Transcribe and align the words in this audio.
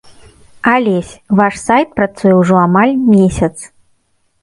Алесь, 0.73 1.11
ваш 1.41 1.55
сайт 1.67 1.89
працуе 2.01 2.35
ўжо 2.41 2.55
амаль 2.65 2.95
месяц. 3.15 3.55